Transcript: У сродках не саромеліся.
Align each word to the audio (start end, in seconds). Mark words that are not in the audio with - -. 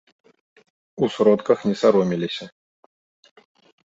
У 1.07 1.09
сродках 1.15 1.59
не 1.71 1.73
саромеліся. 1.81 2.45